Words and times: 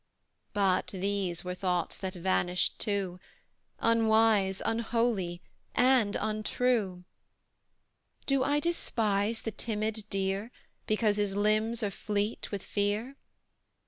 But 0.53 0.87
these 0.87 1.43
were 1.43 1.53
thoughts 1.53 1.95
that 1.99 2.15
vanished 2.15 2.79
too; 2.79 3.19
Unwise, 3.77 4.59
unholy, 4.65 5.43
and 5.75 6.17
untrue: 6.19 7.03
Do 8.25 8.43
I 8.43 8.59
despise 8.59 9.41
the 9.43 9.51
timid 9.51 10.05
deer, 10.09 10.49
Because 10.87 11.17
his 11.17 11.35
limbs 11.35 11.83
are 11.83 11.91
fleet 11.91 12.49
with 12.51 12.63
fear? 12.63 13.15